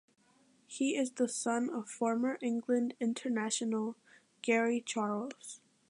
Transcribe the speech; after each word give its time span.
He 0.65 0.97
is 0.97 1.11
the 1.11 1.29
son 1.29 1.69
of 1.69 1.87
former 1.87 2.39
England 2.41 2.95
international 2.99 3.97
Gary 4.41 4.81
Charles. 4.83 5.61